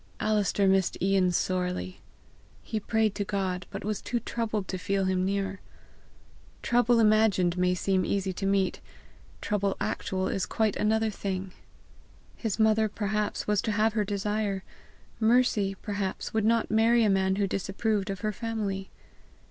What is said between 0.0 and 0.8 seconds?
Alister